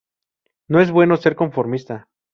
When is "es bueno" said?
0.81-1.15